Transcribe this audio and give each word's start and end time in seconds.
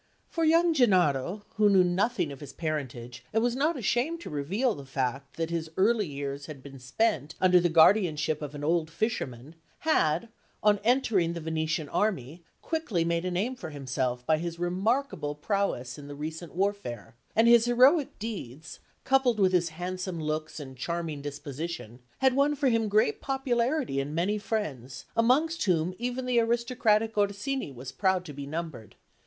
For 0.31 0.43
young 0.43 0.73
Gennaro, 0.73 1.43
who 1.57 1.69
knew 1.69 1.83
nothing 1.83 2.31
of 2.31 2.39
his 2.39 2.53
parentage 2.53 3.23
and 3.31 3.43
was 3.43 3.55
not 3.55 3.77
ashamed 3.77 4.19
to 4.21 4.31
reveal 4.31 4.73
the 4.73 4.83
fact 4.83 5.37
that 5.37 5.51
his 5.51 5.69
early 5.77 6.07
years 6.07 6.47
had 6.47 6.63
been 6.63 6.79
spent 6.79 7.35
under 7.39 7.59
the 7.59 7.69
guardianship 7.69 8.41
of 8.41 8.55
an 8.55 8.63
old 8.63 8.89
fisherman, 8.89 9.53
had, 9.81 10.29
on 10.63 10.79
entering 10.83 11.33
the 11.33 11.39
Venetian 11.39 11.87
army, 11.89 12.43
quickly 12.63 13.05
made 13.05 13.25
a 13.25 13.29
name 13.29 13.55
for 13.55 13.69
himself 13.69 14.25
by 14.25 14.39
his 14.39 14.57
remarkable 14.57 15.35
prowess 15.35 15.99
in 15.99 16.07
the 16.07 16.15
recent 16.15 16.55
warfare; 16.55 17.15
and 17.35 17.47
his 17.47 17.65
heroic 17.65 18.17
deeds, 18.17 18.79
coupled 19.03 19.39
with 19.39 19.51
his 19.53 19.69
handsome 19.69 20.19
looks 20.19 20.59
and 20.59 20.77
charming 20.77 21.21
disposition, 21.21 21.99
had 22.17 22.35
won 22.35 22.55
for 22.55 22.69
him 22.69 22.89
great 22.89 23.21
popularity 23.21 23.99
and 23.99 24.15
many 24.15 24.39
friends, 24.39 25.05
amongst 25.15 25.61
whom 25.65 25.93
even 25.99 26.25
the 26.25 26.39
aristocratic 26.39 27.15
Orsini 27.19 27.71
was 27.71 27.91
proud 27.91 28.25
to 28.25 28.33
be 28.33 28.47
numbered. 28.47 28.95